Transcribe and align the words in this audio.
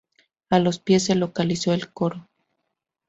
A 0.49 0.57
los 0.57 0.79
pies 0.79 1.03
se 1.03 1.13
localiza 1.13 1.75
el 1.75 1.93
coro. 1.93 2.27